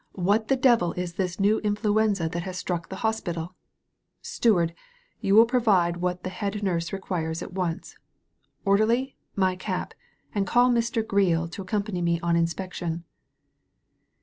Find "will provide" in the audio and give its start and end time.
5.35-5.97